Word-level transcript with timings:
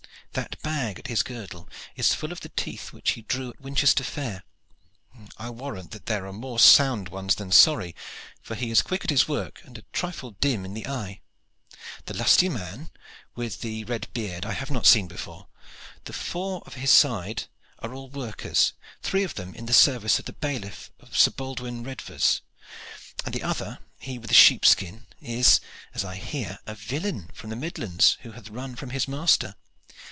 That 0.33 0.61
bag 0.61 0.97
at 0.97 1.07
his 1.07 1.23
girdle 1.23 1.67
is 1.97 2.13
full 2.13 2.31
of 2.31 2.39
the 2.39 2.47
teeth 2.55 2.91
that 2.91 3.09
he 3.09 3.21
drew 3.23 3.49
at 3.49 3.59
Winchester 3.59 4.01
fair. 4.05 4.43
I 5.37 5.49
warrant 5.49 5.91
that 5.91 6.05
there 6.05 6.25
are 6.25 6.31
more 6.31 6.57
sound 6.57 7.09
ones 7.09 7.35
than 7.35 7.51
sorry, 7.51 7.97
for 8.41 8.55
he 8.55 8.71
is 8.71 8.81
quick 8.81 9.03
at 9.03 9.09
his 9.09 9.27
work 9.27 9.59
and 9.65 9.77
a 9.77 9.81
trifle 9.91 10.31
dim 10.39 10.63
in 10.63 10.73
the 10.73 10.87
eye. 10.87 11.19
The 12.05 12.13
lusty 12.13 12.47
man 12.47 12.69
next 12.79 12.85
him 12.85 12.89
with 13.35 13.59
the 13.59 13.83
red 13.83 14.07
head 14.15 14.45
I 14.45 14.53
have 14.53 14.71
not 14.71 14.85
seen 14.85 15.09
before. 15.09 15.49
The 16.05 16.13
four 16.13 16.63
on 16.65 16.71
this 16.79 16.91
side 16.93 17.47
are 17.79 17.93
all 17.93 18.09
workers, 18.09 18.71
three 19.03 19.23
of 19.23 19.35
them 19.35 19.53
in 19.53 19.65
the 19.65 19.73
service 19.73 20.17
of 20.17 20.23
the 20.23 20.31
bailiff 20.33 20.91
of 21.01 21.17
Sir 21.17 21.31
Baldwin 21.31 21.83
Redvers, 21.83 22.39
and 23.25 23.35
the 23.35 23.43
other, 23.43 23.79
he 23.99 24.17
with 24.17 24.29
the 24.29 24.33
sheepskin, 24.33 25.07
is, 25.19 25.59
as 25.93 26.05
I 26.05 26.15
hear, 26.15 26.59
a 26.65 26.73
villein 26.73 27.31
from 27.33 27.49
the 27.49 27.57
midlands 27.57 28.17
who 28.21 28.31
hath 28.31 28.47
run 28.49 28.77
from 28.77 28.91
his 28.91 29.09
master. 29.09 29.55